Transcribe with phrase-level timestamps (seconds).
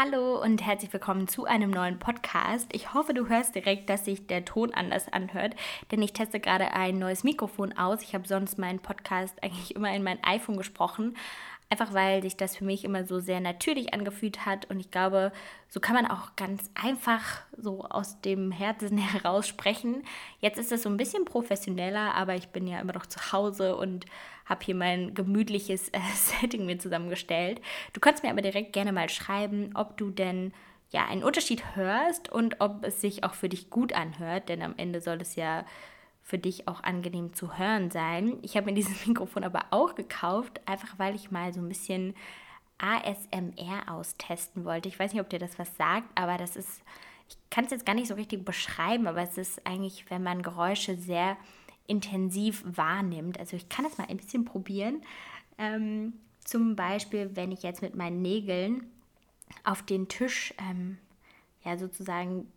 [0.00, 2.68] Hallo und herzlich willkommen zu einem neuen Podcast.
[2.70, 5.56] Ich hoffe, du hörst direkt, dass sich der Ton anders anhört,
[5.90, 8.02] denn ich teste gerade ein neues Mikrofon aus.
[8.02, 11.16] Ich habe sonst meinen Podcast eigentlich immer in mein iPhone gesprochen,
[11.70, 15.32] einfach weil sich das für mich immer so sehr natürlich angefühlt hat und ich glaube,
[15.68, 20.02] so kann man auch ganz einfach so aus dem Herzen heraus sprechen.
[20.40, 23.76] Jetzt ist es so ein bisschen professioneller, aber ich bin ja immer noch zu Hause
[23.76, 24.06] und
[24.46, 27.60] habe hier mein gemütliches äh, Setting mir zusammengestellt.
[27.92, 30.52] Du kannst mir aber direkt gerne mal schreiben, ob du denn
[30.90, 34.74] ja einen Unterschied hörst und ob es sich auch für dich gut anhört, denn am
[34.78, 35.66] Ende soll es ja
[36.28, 38.38] für dich auch angenehm zu hören sein.
[38.42, 42.14] Ich habe mir dieses Mikrofon aber auch gekauft, einfach weil ich mal so ein bisschen
[42.76, 44.88] ASMR austesten wollte.
[44.88, 46.82] Ich weiß nicht, ob dir das was sagt, aber das ist,
[47.28, 50.42] ich kann es jetzt gar nicht so richtig beschreiben, aber es ist eigentlich, wenn man
[50.42, 51.38] Geräusche sehr
[51.86, 53.40] intensiv wahrnimmt.
[53.40, 55.00] Also ich kann das mal ein bisschen probieren.
[55.56, 56.12] Ähm,
[56.44, 58.86] zum Beispiel, wenn ich jetzt mit meinen Nägeln
[59.64, 60.98] auf den Tisch ähm,
[61.64, 62.52] ja sozusagen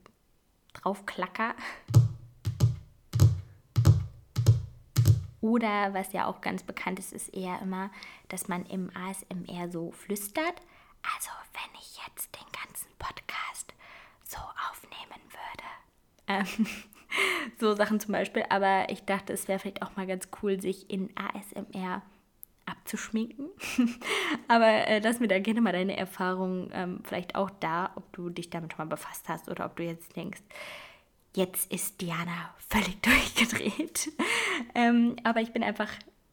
[0.74, 1.56] draufklacker.
[5.42, 7.90] Oder was ja auch ganz bekannt ist, ist eher immer,
[8.30, 10.62] dass man im ASMR so flüstert.
[11.04, 13.74] Also wenn ich jetzt den ganzen Podcast
[14.24, 14.38] so
[14.70, 15.68] aufnehmen würde.
[16.28, 16.68] Ähm,
[17.60, 18.46] so Sachen zum Beispiel.
[18.50, 22.04] Aber ich dachte, es wäre vielleicht auch mal ganz cool, sich in ASMR
[22.66, 23.50] abzuschminken.
[24.48, 28.30] Aber äh, lass mir da gerne mal deine Erfahrungen ähm, vielleicht auch da, ob du
[28.30, 30.42] dich damit schon mal befasst hast oder ob du jetzt denkst,
[31.34, 34.12] jetzt ist Diana völlig durchgedreht.
[34.76, 35.90] ähm, aber ich bin einfach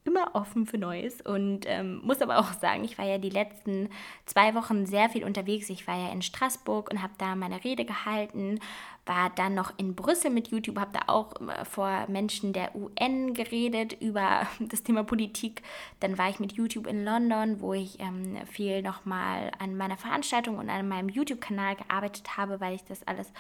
[0.09, 3.91] immer offen für Neues und ähm, muss aber auch sagen, ich war ja die letzten
[4.25, 5.69] zwei Wochen sehr viel unterwegs.
[5.69, 8.59] Ich war ja in Straßburg und habe da meine Rede gehalten,
[9.05, 11.35] war dann noch in Brüssel mit YouTube, habe da auch
[11.71, 15.63] vor Menschen der UN geredet über das Thema Politik.
[16.01, 20.57] Dann war ich mit YouTube in London, wo ich ähm, viel nochmal an meiner Veranstaltung
[20.57, 23.31] und an meinem YouTube-Kanal gearbeitet habe, weil ich das alles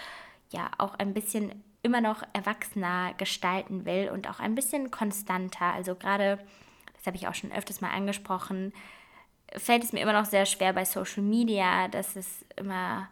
[0.50, 5.72] ja auch ein bisschen immer noch erwachsener gestalten will und auch ein bisschen konstanter.
[5.72, 6.38] Also gerade,
[6.94, 8.72] das habe ich auch schon öfters mal angesprochen,
[9.56, 13.08] fällt es mir immer noch sehr schwer bei Social Media, dass es immer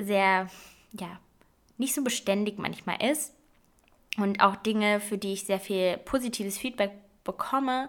[0.00, 0.48] sehr,
[0.92, 1.18] ja,
[1.76, 3.34] nicht so beständig manchmal ist.
[4.16, 6.92] Und auch Dinge, für die ich sehr viel positives Feedback
[7.24, 7.88] bekomme,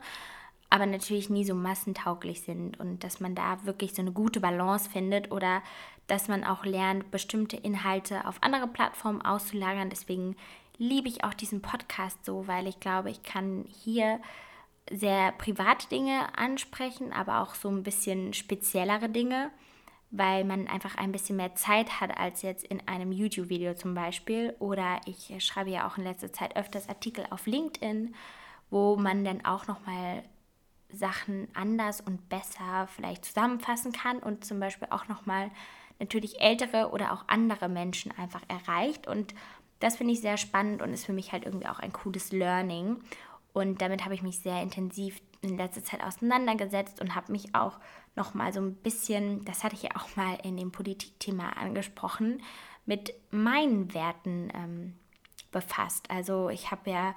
[0.71, 4.89] aber natürlich nie so massentauglich sind und dass man da wirklich so eine gute Balance
[4.89, 5.61] findet oder
[6.07, 9.89] dass man auch lernt, bestimmte Inhalte auf andere Plattformen auszulagern.
[9.89, 10.35] Deswegen
[10.77, 14.19] liebe ich auch diesen Podcast so, weil ich glaube, ich kann hier
[14.91, 19.49] sehr private Dinge ansprechen, aber auch so ein bisschen speziellere Dinge,
[20.11, 24.55] weil man einfach ein bisschen mehr Zeit hat als jetzt in einem YouTube-Video zum Beispiel.
[24.59, 28.13] Oder ich schreibe ja auch in letzter Zeit öfters Artikel auf LinkedIn,
[28.69, 30.23] wo man dann auch nochmal
[30.91, 35.49] Sachen anders und besser vielleicht zusammenfassen kann und zum Beispiel auch nochmal
[35.99, 39.07] natürlich ältere oder auch andere Menschen einfach erreicht.
[39.07, 39.33] Und
[39.79, 42.97] das finde ich sehr spannend und ist für mich halt irgendwie auch ein cooles Learning.
[43.53, 47.79] Und damit habe ich mich sehr intensiv in letzter Zeit auseinandergesetzt und habe mich auch
[48.15, 52.41] nochmal so ein bisschen, das hatte ich ja auch mal in dem Politikthema angesprochen,
[52.85, 54.95] mit meinen Werten ähm,
[55.51, 56.09] befasst.
[56.09, 57.15] Also ich habe ja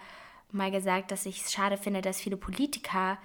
[0.50, 3.18] mal gesagt, dass ich es schade finde, dass viele Politiker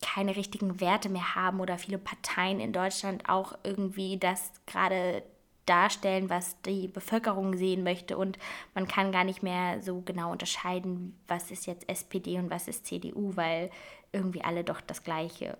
[0.00, 5.22] keine richtigen Werte mehr haben oder viele Parteien in Deutschland auch irgendwie das gerade
[5.66, 8.38] darstellen, was die Bevölkerung sehen möchte und
[8.74, 12.86] man kann gar nicht mehr so genau unterscheiden, was ist jetzt SPD und was ist
[12.86, 13.70] CDU, weil
[14.12, 15.58] irgendwie alle doch das Gleiche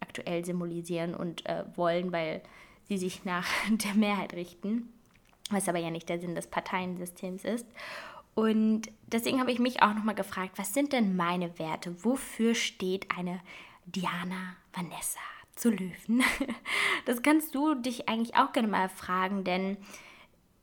[0.00, 2.42] aktuell symbolisieren und äh, wollen, weil
[2.88, 4.92] sie sich nach der Mehrheit richten,
[5.50, 7.66] was aber ja nicht der Sinn des Parteiensystems ist.
[8.34, 12.04] Und deswegen habe ich mich auch nochmal gefragt, was sind denn meine Werte?
[12.04, 13.40] Wofür steht eine
[13.94, 15.20] Diana Vanessa
[15.56, 16.22] zu Löwen?
[17.04, 19.78] Das kannst du dich eigentlich auch gerne mal fragen, denn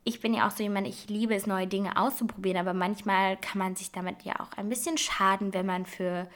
[0.03, 3.57] ich bin ja auch so jemand, ich liebe es, neue Dinge auszuprobieren, aber manchmal kann
[3.57, 6.29] man sich damit ja auch ein bisschen schaden, wenn man für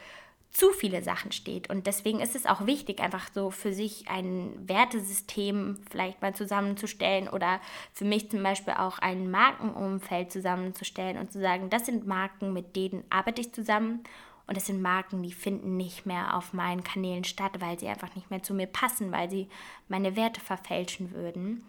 [0.50, 1.70] zu viele Sachen steht.
[1.70, 7.28] Und deswegen ist es auch wichtig, einfach so für sich ein Wertesystem vielleicht mal zusammenzustellen
[7.28, 7.60] oder
[7.92, 12.74] für mich zum Beispiel auch ein Markenumfeld zusammenzustellen und zu sagen, das sind Marken, mit
[12.74, 14.02] denen arbeite ich zusammen
[14.50, 18.12] und das sind Marken, die finden nicht mehr auf meinen Kanälen statt, weil sie einfach
[18.16, 19.48] nicht mehr zu mir passen, weil sie
[19.86, 21.64] meine Werte verfälschen würden.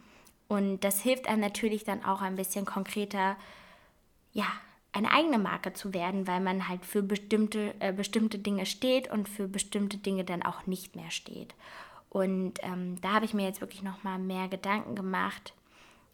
[0.48, 3.38] Und das hilft einem natürlich dann auch ein bisschen konkreter,
[4.34, 4.48] ja,
[4.94, 9.30] eine eigene Marke zu werden, weil man halt für bestimmte, äh, bestimmte Dinge steht und
[9.30, 11.54] für bestimmte Dinge dann auch nicht mehr steht.
[12.10, 15.54] Und ähm, da habe ich mir jetzt wirklich nochmal mehr Gedanken gemacht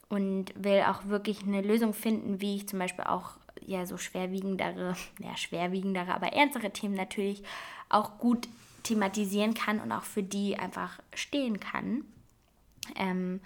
[0.09, 3.35] und will auch wirklich eine Lösung finden, wie ich zum Beispiel auch
[3.67, 7.43] ja so schwerwiegendere, ja schwerwiegendere, aber ernstere Themen natürlich
[7.89, 8.47] auch gut
[8.83, 12.05] thematisieren kann und auch für die einfach stehen kann.
[12.95, 13.41] Ähm,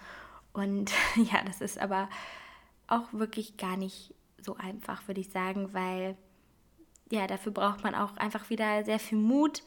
[0.54, 2.10] und ja, das ist aber
[2.88, 6.16] auch wirklich gar nicht so einfach, würde ich sagen, weil
[7.10, 9.64] ja, dafür braucht man auch einfach wieder sehr viel Mut,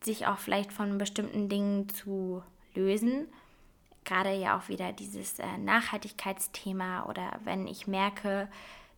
[0.00, 2.42] sich auch vielleicht von bestimmten Dingen zu
[2.74, 3.26] lösen.
[4.04, 8.48] Gerade ja auch wieder dieses äh, Nachhaltigkeitsthema oder wenn ich merke,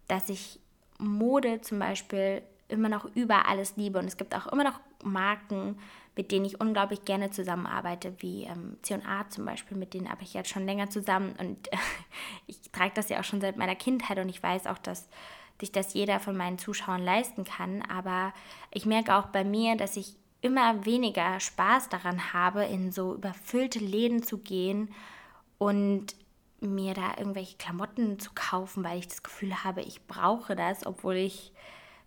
[0.09, 0.61] dass ich
[0.99, 3.99] Mode zum Beispiel immer noch über alles liebe.
[3.99, 5.79] Und es gibt auch immer noch Marken,
[6.17, 10.35] mit denen ich unglaublich gerne zusammenarbeite, wie ähm, C&A zum Beispiel, mit denen arbeite ich
[10.35, 11.35] jetzt schon länger zusammen.
[11.39, 11.77] Und äh,
[12.47, 15.09] ich trage das ja auch schon seit meiner Kindheit und ich weiß auch, dass
[15.61, 18.33] sich das jeder von meinen Zuschauern leisten kann, aber
[18.73, 23.79] ich merke auch bei mir, dass ich immer weniger Spaß daran habe, in so überfüllte
[23.79, 24.93] Läden zu gehen
[25.59, 26.17] und
[26.67, 31.17] mir da irgendwelche Klamotten zu kaufen, weil ich das Gefühl habe, ich brauche das, obwohl
[31.17, 31.53] ich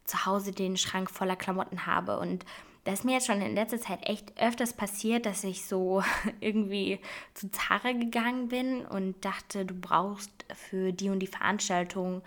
[0.04, 2.19] zu Hause den Schrank voller Klamotten habe.
[2.19, 2.45] Und
[2.83, 6.04] das ist mir jetzt schon in letzter Zeit echt öfters passiert, dass ich so
[6.39, 7.00] irgendwie
[7.33, 12.21] zu Zara gegangen bin und dachte, du brauchst für die und die Veranstaltung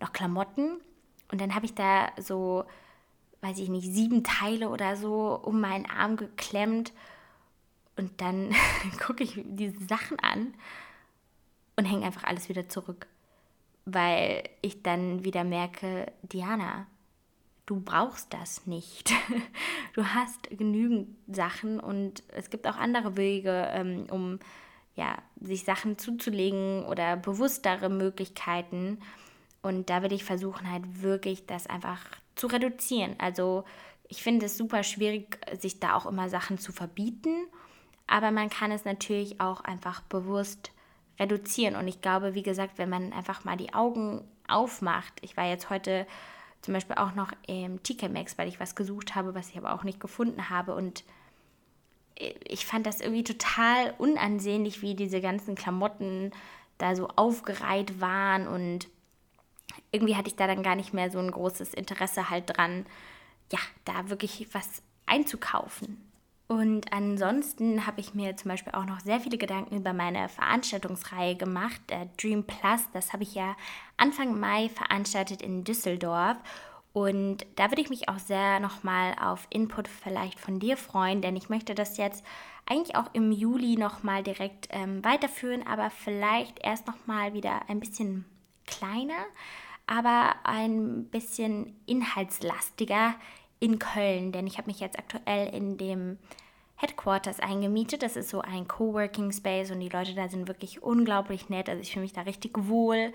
[0.00, 0.80] noch Klamotten.
[1.30, 2.64] Und dann habe ich da so,
[3.40, 6.92] weiß ich nicht, sieben Teile oder so um meinen Arm geklemmt.
[7.96, 8.54] Und dann
[9.04, 10.54] gucke ich diese Sachen an
[11.76, 13.06] und hänge einfach alles wieder zurück.
[13.84, 16.86] Weil ich dann wieder merke, Diana,
[17.66, 19.12] du brauchst das nicht.
[19.94, 24.40] Du hast genügend Sachen und es gibt auch andere Wege, ähm, um
[24.96, 28.98] ja, sich Sachen zuzulegen oder bewusstere Möglichkeiten.
[29.62, 32.00] Und da will ich versuchen, halt wirklich das einfach
[32.34, 33.14] zu reduzieren.
[33.18, 33.62] Also
[34.08, 37.46] ich finde es super schwierig, sich da auch immer Sachen zu verbieten,
[38.08, 40.72] aber man kann es natürlich auch einfach bewusst
[41.18, 41.76] reduzieren.
[41.76, 45.70] Und ich glaube, wie gesagt, wenn man einfach mal die Augen aufmacht, ich war jetzt
[45.70, 46.06] heute
[46.60, 49.74] zum Beispiel auch noch im TK Max, weil ich was gesucht habe, was ich aber
[49.74, 50.74] auch nicht gefunden habe.
[50.74, 51.04] Und
[52.16, 56.32] ich fand das irgendwie total unansehnlich, wie diese ganzen Klamotten
[56.78, 58.46] da so aufgereiht waren.
[58.46, 58.88] Und
[59.92, 62.86] irgendwie hatte ich da dann gar nicht mehr so ein großes Interesse halt dran,
[63.52, 66.00] ja, da wirklich was einzukaufen.
[66.46, 71.36] Und ansonsten habe ich mir zum Beispiel auch noch sehr viele Gedanken über meine Veranstaltungsreihe
[71.36, 72.82] gemacht, äh, Dream Plus.
[72.92, 73.56] Das habe ich ja
[73.96, 76.36] Anfang Mai veranstaltet in Düsseldorf.
[76.92, 81.34] Und da würde ich mich auch sehr nochmal auf Input vielleicht von dir freuen, denn
[81.34, 82.24] ich möchte das jetzt
[82.66, 88.26] eigentlich auch im Juli nochmal direkt ähm, weiterführen, aber vielleicht erst nochmal wieder ein bisschen
[88.66, 89.26] kleiner,
[89.86, 93.14] aber ein bisschen inhaltslastiger
[93.60, 96.18] in Köln, denn ich habe mich jetzt aktuell in dem
[96.76, 98.02] Headquarters eingemietet.
[98.02, 101.68] Das ist so ein Coworking Space und die Leute da sind wirklich unglaublich nett.
[101.68, 103.12] Also ich fühle mich da richtig wohl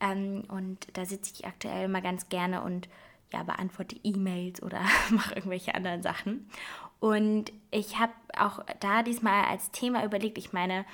[0.00, 2.88] ähm, und da sitze ich aktuell mal ganz gerne und
[3.32, 4.80] ja, beantworte E-Mails oder
[5.10, 6.48] mache irgendwelche anderen Sachen.
[7.00, 10.84] Und ich habe auch da diesmal als Thema überlegt, ich meine,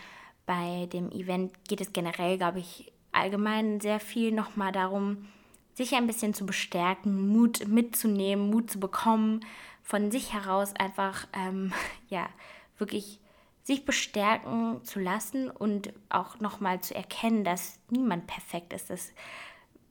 [0.47, 5.29] bei dem Event geht es generell, glaube ich, allgemein sehr viel nochmal darum,
[5.75, 9.45] sich ein bisschen zu bestärken, Mut mitzunehmen, Mut zu bekommen,
[9.83, 11.73] von sich heraus einfach, ähm,
[12.09, 12.29] ja,
[12.79, 13.21] wirklich
[13.63, 19.13] sich bestärken zu lassen und auch nochmal zu erkennen, dass niemand perfekt ist, dass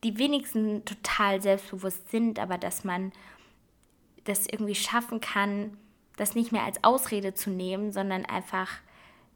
[0.04, 3.12] die wenigsten total selbstbewusst sind, aber dass man
[4.26, 5.78] das irgendwie schaffen kann,
[6.18, 8.70] das nicht mehr als Ausrede zu nehmen, sondern einfach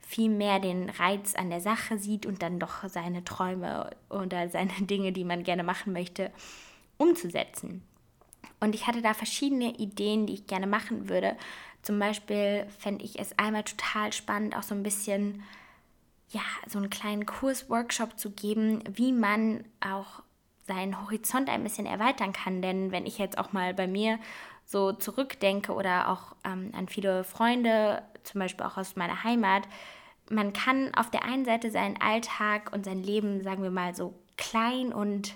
[0.08, 4.72] viel mehr den Reiz an der Sache sieht und dann doch seine Träume oder seine
[4.80, 6.32] Dinge, die man gerne machen möchte,
[6.98, 7.84] umzusetzen.
[8.60, 11.36] Und ich hatte da verschiedene Ideen, die ich gerne machen würde.
[11.82, 15.44] Zum Beispiel fände ich es einmal total spannend, auch so ein bisschen,
[16.30, 20.24] ja, so einen kleinen Kurs-Workshop zu geben, wie man auch
[20.66, 22.62] seinen Horizont ein bisschen erweitern kann.
[22.62, 24.20] Denn wenn ich jetzt auch mal bei mir
[24.66, 29.64] so zurückdenke oder auch ähm, an viele Freunde, zum Beispiel auch aus meiner Heimat,
[30.30, 34.14] man kann auf der einen Seite seinen Alltag und sein Leben, sagen wir mal, so
[34.38, 35.36] klein und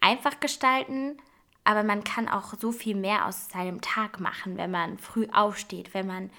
[0.00, 1.16] einfach gestalten,
[1.64, 5.94] aber man kann auch so viel mehr aus seinem Tag machen, wenn man früh aufsteht,
[5.94, 6.30] wenn man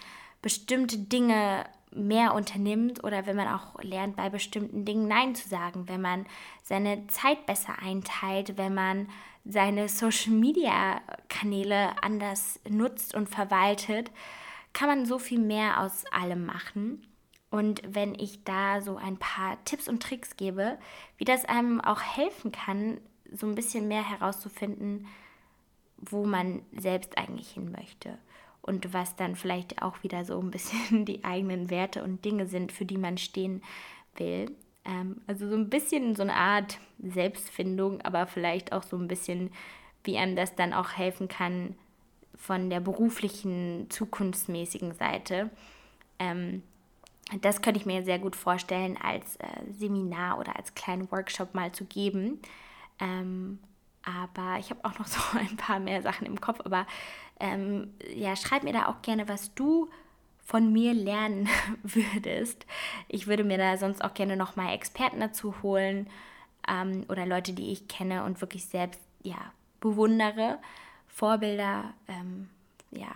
[0.42, 5.88] bestimmte Dinge mehr unternimmt oder wenn man auch lernt, bei bestimmten Dingen Nein zu sagen,
[5.88, 6.26] wenn man
[6.64, 9.10] seine Zeit besser einteilt, wenn man
[9.44, 14.12] seine Social-Media-Kanäle anders nutzt und verwaltet,
[14.74, 17.06] kann man so viel mehr aus allem machen.
[17.52, 20.80] Und wenn ich da so ein paar Tipps und Tricks gebe,
[21.18, 22.98] wie das einem auch helfen kann,
[23.30, 25.06] so ein bisschen mehr herauszufinden,
[25.98, 28.18] wo man selbst eigentlich hin möchte.
[28.62, 32.72] Und was dann vielleicht auch wieder so ein bisschen die eigenen Werte und Dinge sind,
[32.72, 33.62] für die man stehen
[34.16, 34.56] will.
[34.86, 39.52] Ähm, also so ein bisschen so eine Art Selbstfindung, aber vielleicht auch so ein bisschen,
[40.06, 41.76] wie einem das dann auch helfen kann
[42.36, 45.50] von der beruflichen, zukunftsmäßigen Seite.
[46.18, 46.64] Ähm,
[47.40, 51.72] das könnte ich mir sehr gut vorstellen, als äh, Seminar oder als kleinen Workshop mal
[51.72, 52.42] zu geben.
[53.00, 53.60] Ähm,
[54.04, 56.60] aber ich habe auch noch so ein paar mehr Sachen im Kopf.
[56.64, 56.86] Aber
[57.40, 59.90] ähm, ja, schreib mir da auch gerne, was du
[60.46, 61.48] von mir lernen
[61.84, 62.66] würdest.
[63.08, 66.10] Ich würde mir da sonst auch gerne nochmal Experten dazu holen
[66.68, 69.38] ähm, oder Leute, die ich kenne und wirklich selbst ja,
[69.80, 70.60] bewundere.
[71.08, 72.50] Vorbilder, ähm,
[72.92, 73.12] ja,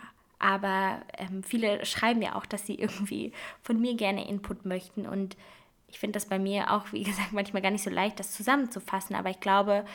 [0.46, 3.32] aber ähm, viele schreiben ja auch, dass sie irgendwie
[3.64, 5.08] von mir gerne Input möchten.
[5.08, 5.36] Und
[5.88, 9.16] ich finde das bei mir auch, wie gesagt, manchmal gar nicht so leicht, das zusammenzufassen,
[9.16, 9.86] aber ich glaube,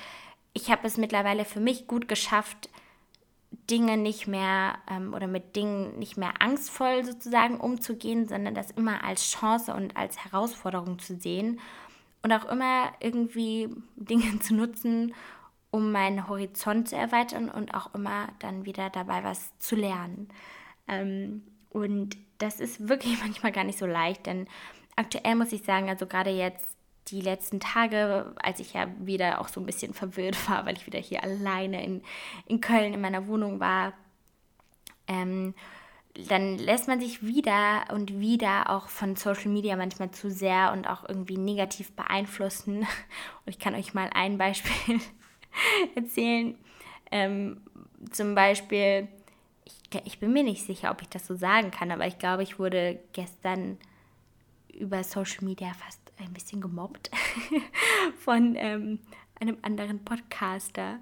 [0.52, 2.68] ich habe es mittlerweile für mich gut geschafft,
[3.70, 9.04] Dinge nicht mehr ähm, oder mit Dingen nicht mehr angstvoll sozusagen umzugehen, sondern das immer
[9.04, 11.60] als Chance und als Herausforderung zu sehen
[12.22, 15.14] und auch immer irgendwie Dinge zu nutzen,
[15.70, 20.28] um meinen Horizont zu erweitern und auch immer dann wieder dabei was zu lernen.
[20.88, 24.46] Ähm, und das ist wirklich manchmal gar nicht so leicht, denn
[24.96, 26.76] aktuell muss ich sagen, also gerade jetzt
[27.08, 30.86] die letzten Tage, als ich ja wieder auch so ein bisschen verwirrt war, weil ich
[30.86, 32.02] wieder hier alleine in,
[32.46, 33.92] in Köln in meiner Wohnung war,
[35.06, 35.54] ähm,
[36.28, 40.88] dann lässt man sich wieder und wieder auch von Social Media manchmal zu sehr und
[40.88, 42.80] auch irgendwie negativ beeinflussen.
[43.46, 45.00] Und ich kann euch mal ein Beispiel
[45.94, 46.56] erzählen.
[47.10, 47.60] Ähm,
[48.10, 49.08] zum Beispiel,
[49.64, 52.42] ich, ich bin mir nicht sicher, ob ich das so sagen kann, aber ich glaube,
[52.42, 53.78] ich wurde gestern
[54.72, 57.10] über Social Media fast ein bisschen gemobbt
[58.18, 59.00] von ähm,
[59.40, 60.98] einem anderen Podcaster.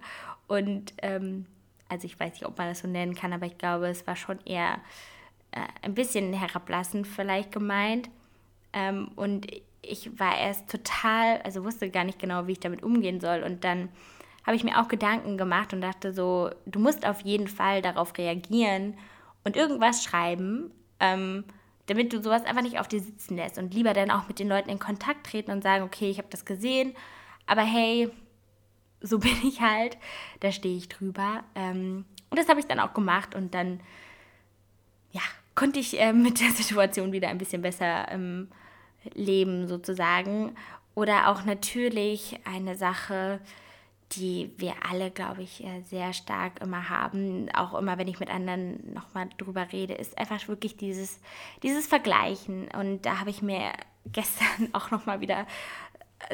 [0.46, 1.46] Und ähm,
[1.88, 4.16] also ich weiß nicht, ob man das so nennen kann, aber ich glaube, es war
[4.16, 4.80] schon eher
[5.52, 8.10] äh, ein bisschen herablassend vielleicht gemeint.
[8.72, 9.46] Ähm, und
[9.82, 13.42] ich war erst total, also wusste gar nicht genau, wie ich damit umgehen soll.
[13.42, 13.88] Und dann
[14.44, 18.16] habe ich mir auch Gedanken gemacht und dachte so, du musst auf jeden Fall darauf
[18.16, 18.96] reagieren
[19.44, 21.44] und irgendwas schreiben, ähm,
[21.86, 24.48] damit du sowas einfach nicht auf dir sitzen lässt und lieber dann auch mit den
[24.48, 26.94] Leuten in Kontakt treten und sagen, okay, ich habe das gesehen,
[27.46, 28.10] aber hey,
[29.00, 29.96] so bin ich halt,
[30.40, 31.44] da stehe ich drüber.
[31.54, 33.80] Ähm, und das habe ich dann auch gemacht und dann,
[35.12, 35.22] ja,
[35.54, 38.48] konnte ich äh, mit der Situation wieder ein bisschen besser ähm,
[39.14, 40.54] leben sozusagen.
[40.94, 43.40] Oder auch natürlich eine Sache,
[44.12, 48.30] die wir alle, glaube ich, äh, sehr stark immer haben, auch immer, wenn ich mit
[48.30, 51.20] anderen nochmal drüber rede, ist einfach wirklich dieses,
[51.62, 52.68] dieses Vergleichen.
[52.68, 53.72] Und da habe ich mir
[54.06, 55.46] gestern auch nochmal wieder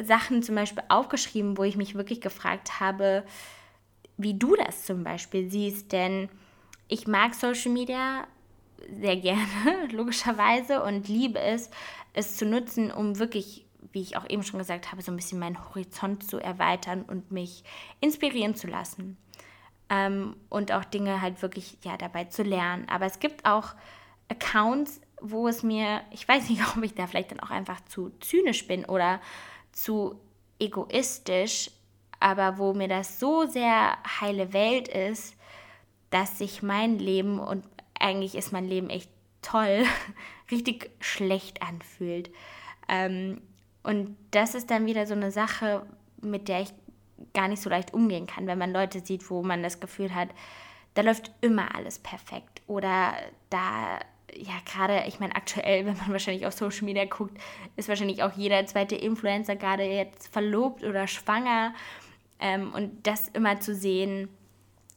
[0.03, 3.23] Sachen zum Beispiel aufgeschrieben, wo ich mich wirklich gefragt habe,
[4.17, 5.91] wie du das zum Beispiel siehst.
[5.91, 6.29] Denn
[6.87, 8.25] ich mag Social Media
[8.99, 11.69] sehr gerne, logischerweise, und liebe es,
[12.13, 15.39] es zu nutzen, um wirklich wie ich auch eben schon gesagt habe, so ein bisschen
[15.39, 17.63] meinen Horizont zu erweitern und mich
[17.99, 19.17] inspirieren zu lassen.
[19.89, 22.87] Ähm, und auch Dinge halt wirklich ja, dabei zu lernen.
[22.89, 23.75] Aber es gibt auch
[24.29, 28.11] Accounts, wo es mir, ich weiß nicht, ob ich da vielleicht dann auch einfach zu
[28.19, 29.21] zynisch bin oder
[29.71, 30.19] zu
[30.59, 31.71] egoistisch,
[32.19, 35.35] aber wo mir das so sehr heile Welt ist,
[36.09, 37.65] dass sich mein Leben und
[37.99, 39.09] eigentlich ist mein Leben echt
[39.41, 39.85] toll,
[40.51, 42.31] richtig schlecht anfühlt.
[42.87, 43.41] Ähm,
[43.85, 45.85] und das ist dann wieder so eine Sache,
[46.21, 46.73] mit der ich
[47.33, 50.29] gar nicht so leicht umgehen kann, wenn man Leute sieht, wo man das Gefühl hat,
[50.95, 52.61] da läuft immer alles perfekt.
[52.67, 53.13] Oder
[53.49, 53.99] da,
[54.33, 57.37] ja, gerade, ich meine, aktuell, wenn man wahrscheinlich auf Social Media guckt,
[57.75, 61.73] ist wahrscheinlich auch jeder zweite Influencer gerade jetzt verlobt oder schwanger.
[62.39, 64.29] Ähm, und das immer zu sehen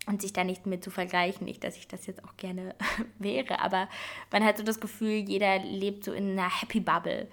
[0.08, 2.74] und sich da nicht mit zu vergleichen, nicht, dass ich das jetzt auch gerne
[3.18, 3.88] wäre, aber
[4.32, 7.28] man hat so das Gefühl, jeder lebt so in einer Happy Bubble.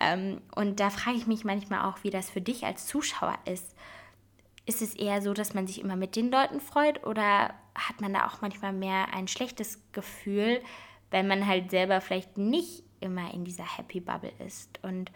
[0.00, 3.74] Ähm, und da frage ich mich manchmal auch, wie das für dich als Zuschauer ist.
[4.64, 8.14] Ist es eher so, dass man sich immer mit den Leuten freut oder hat man
[8.14, 10.62] da auch manchmal mehr ein schlechtes Gefühl,
[11.10, 14.78] wenn man halt selber vielleicht nicht immer in dieser Happy Bubble ist?
[14.82, 15.10] Und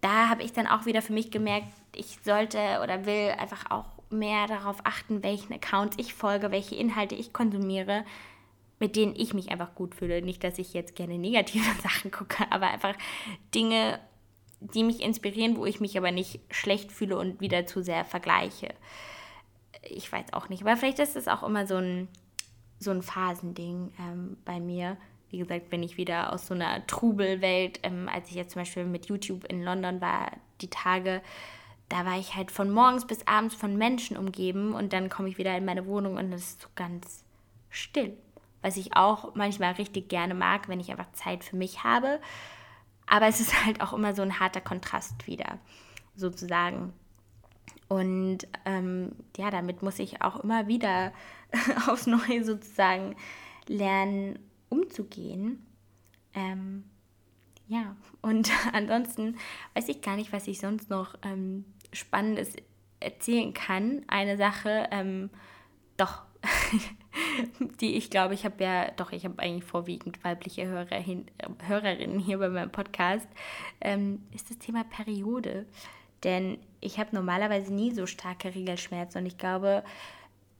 [0.00, 3.99] da habe ich dann auch wieder für mich gemerkt, ich sollte oder will einfach auch
[4.10, 8.04] mehr darauf achten, welchen Accounts ich folge, welche Inhalte ich konsumiere,
[8.78, 10.22] mit denen ich mich einfach gut fühle.
[10.22, 12.94] Nicht, dass ich jetzt gerne negative Sachen gucke, aber einfach
[13.54, 14.00] Dinge,
[14.60, 18.74] die mich inspirieren, wo ich mich aber nicht schlecht fühle und wieder zu sehr vergleiche.
[19.82, 22.08] Ich weiß auch nicht, aber vielleicht ist es auch immer so ein,
[22.78, 24.96] so ein Phasending ähm, bei mir.
[25.30, 28.84] Wie gesagt, wenn ich wieder aus so einer Trubelwelt, ähm, als ich jetzt zum Beispiel
[28.84, 31.22] mit YouTube in London war, die Tage,
[31.90, 35.38] da war ich halt von morgens bis abends von Menschen umgeben und dann komme ich
[35.38, 37.24] wieder in meine Wohnung und es ist so ganz
[37.68, 38.16] still.
[38.62, 42.20] Was ich auch manchmal richtig gerne mag, wenn ich einfach Zeit für mich habe.
[43.06, 45.58] Aber es ist halt auch immer so ein harter Kontrast wieder,
[46.14, 46.92] sozusagen.
[47.88, 51.12] Und ähm, ja, damit muss ich auch immer wieder
[51.88, 53.16] aufs Neue sozusagen
[53.66, 55.66] lernen, umzugehen.
[56.34, 56.84] Ähm,
[57.66, 59.36] ja, und ansonsten
[59.74, 62.54] weiß ich gar nicht, was ich sonst noch ähm, Spannendes
[63.00, 64.02] erzählen kann.
[64.08, 65.30] Eine Sache, ähm,
[65.96, 66.22] doch,
[67.80, 71.26] die ich glaube, ich habe ja, doch, ich habe eigentlich vorwiegend weibliche Hörer hin,
[71.66, 73.28] Hörerinnen hier bei meinem Podcast,
[73.80, 75.66] ähm, ist das Thema Periode.
[76.24, 79.82] Denn ich habe normalerweise nie so starke Regelschmerzen und ich glaube,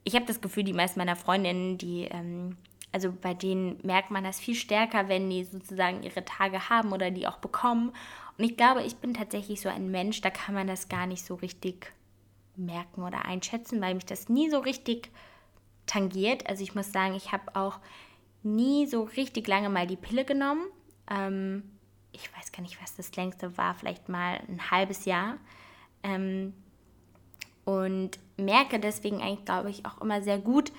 [0.04, 2.56] ich habe das Gefühl, die meisten meiner Freundinnen, die, ähm,
[2.92, 7.10] also bei denen merkt man das viel stärker, wenn die sozusagen ihre Tage haben oder
[7.10, 7.92] die auch bekommen.
[8.40, 11.26] Und ich glaube, ich bin tatsächlich so ein Mensch, da kann man das gar nicht
[11.26, 11.92] so richtig
[12.56, 15.10] merken oder einschätzen, weil mich das nie so richtig
[15.84, 16.48] tangiert.
[16.48, 17.80] Also ich muss sagen, ich habe auch
[18.42, 20.62] nie so richtig lange mal die Pille genommen.
[21.10, 21.70] Ähm,
[22.12, 25.36] ich weiß gar nicht, was das längste war, vielleicht mal ein halbes Jahr.
[26.02, 26.54] Ähm,
[27.66, 30.72] und merke deswegen eigentlich, glaube ich, auch immer sehr gut,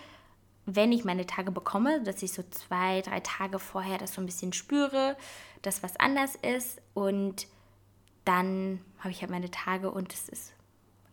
[0.65, 4.25] wenn ich meine Tage bekomme, dass ich so zwei, drei Tage vorher das so ein
[4.25, 5.15] bisschen spüre,
[5.61, 7.47] dass was anders ist und
[8.25, 10.53] dann habe ich halt meine Tage und es ist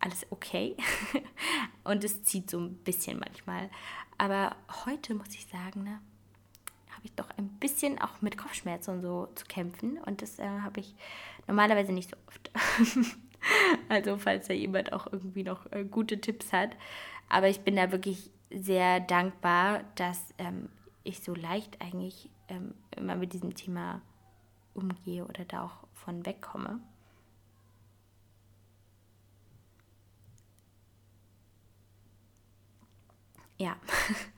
[0.01, 0.77] alles okay.
[1.85, 3.71] und es zieht so ein bisschen manchmal.
[4.17, 6.01] Aber heute muss ich sagen, ne,
[6.91, 9.99] habe ich doch ein bisschen auch mit Kopfschmerzen und so zu kämpfen.
[9.99, 10.95] Und das äh, habe ich
[11.47, 12.51] normalerweise nicht so oft.
[13.89, 16.71] also falls da jemand auch irgendwie noch äh, gute Tipps hat.
[17.29, 20.69] Aber ich bin da wirklich sehr dankbar, dass ähm,
[21.05, 24.01] ich so leicht eigentlich ähm, immer mit diesem Thema
[24.75, 26.81] umgehe oder da auch von wegkomme.
[33.59, 33.77] Ja.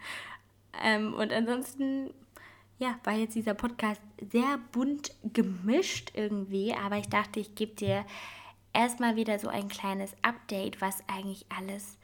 [0.82, 2.12] ähm, und ansonsten,
[2.78, 8.06] ja, war jetzt dieser Podcast sehr bunt gemischt irgendwie, aber ich dachte, ich gebe dir
[8.72, 11.98] erstmal wieder so ein kleines Update, was eigentlich alles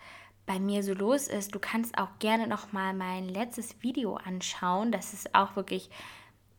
[0.44, 1.54] bei mir so los ist.
[1.54, 4.92] Du kannst auch gerne nochmal mein letztes Video anschauen.
[4.92, 5.90] Das ist auch wirklich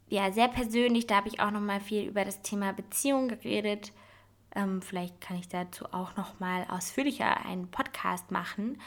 [0.10, 1.08] ja, sehr persönlich.
[1.08, 3.92] Da habe ich auch nochmal viel über das Thema Beziehung geredet.
[4.56, 8.78] Ähm, vielleicht kann ich dazu auch nochmal ausführlicher einen Podcast machen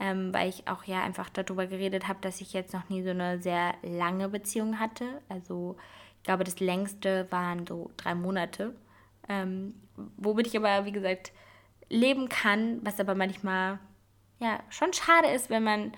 [0.00, 3.10] ähm, weil ich auch ja einfach darüber geredet habe, dass ich jetzt noch nie so
[3.10, 5.20] eine sehr lange Beziehung hatte.
[5.28, 5.76] Also
[6.16, 8.74] ich glaube, das längste waren so drei Monate,
[9.28, 9.74] ähm,
[10.16, 11.32] womit ich aber, wie gesagt,
[11.90, 13.78] leben kann, was aber manchmal
[14.38, 15.92] ja schon schade ist, wenn man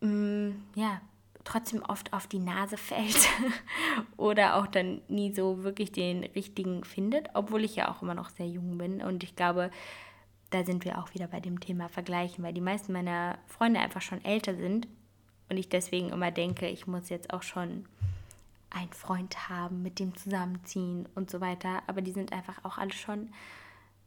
[0.00, 1.00] mh, mm, ja
[1.46, 3.28] trotzdem oft auf die Nase fällt
[4.16, 8.28] oder auch dann nie so wirklich den richtigen findet, obwohl ich ja auch immer noch
[8.30, 9.70] sehr jung bin und ich glaube,
[10.50, 14.02] da sind wir auch wieder bei dem Thema Vergleichen, weil die meisten meiner Freunde einfach
[14.02, 14.86] schon älter sind
[15.48, 17.86] und ich deswegen immer denke, ich muss jetzt auch schon
[18.70, 21.82] einen Freund haben, mit dem zusammenziehen und so weiter.
[21.86, 23.30] Aber die sind einfach auch alle schon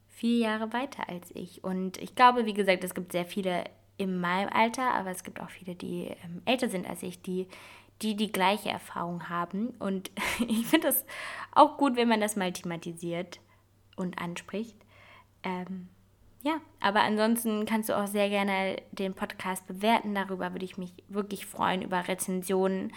[0.08, 1.64] vier Jahre weiter als ich.
[1.64, 3.64] Und ich glaube, wie gesagt, es gibt sehr viele
[4.00, 7.46] in meinem Alter, aber es gibt auch viele, die ähm, älter sind als ich, die,
[8.00, 9.68] die die gleiche Erfahrung haben.
[9.78, 10.10] Und
[10.48, 11.04] ich finde das
[11.52, 13.40] auch gut, wenn man das mal thematisiert
[13.96, 14.74] und anspricht.
[15.42, 15.90] Ähm,
[16.42, 20.14] ja, aber ansonsten kannst du auch sehr gerne den Podcast bewerten.
[20.14, 22.94] Darüber würde ich mich wirklich freuen, über Rezensionen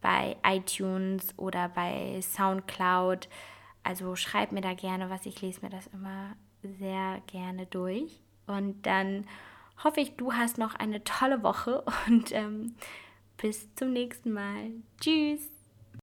[0.00, 3.28] bei iTunes oder bei SoundCloud.
[3.82, 5.26] Also schreib mir da gerne was.
[5.26, 8.22] Ich lese mir das immer sehr gerne durch.
[8.46, 9.26] Und dann
[9.84, 12.74] hoffe ich, du hast noch eine tolle Woche und ähm,
[13.36, 14.70] bis zum nächsten Mal.
[15.00, 15.57] Tschüss.